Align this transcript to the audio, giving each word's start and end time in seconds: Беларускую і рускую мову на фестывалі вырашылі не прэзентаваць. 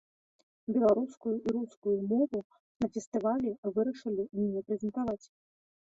Беларускую 0.75 1.33
і 1.35 1.47
рускую 1.57 1.93
мову 2.13 2.39
на 2.85 2.89
фестывалі 2.95 3.53
вырашылі 3.77 4.29
не 4.55 4.61
прэзентаваць. 4.71 5.25